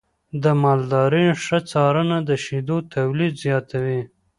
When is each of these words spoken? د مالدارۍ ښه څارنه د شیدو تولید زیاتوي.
د 0.43 0.45
مالدارۍ 0.63 1.27
ښه 1.43 1.59
څارنه 1.71 2.17
د 2.29 2.29
شیدو 2.43 2.77
تولید 2.95 3.33
زیاتوي. 3.43 4.01